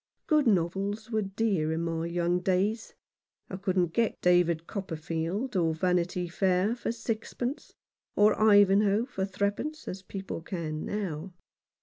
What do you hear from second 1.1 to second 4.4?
were dear in my young days. I couldn't get